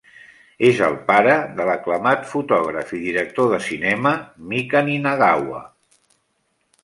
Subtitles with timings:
[0.69, 4.13] És el pare de l'aclamat fotògraf i director de cinema
[4.53, 5.61] Mika Ninagawa.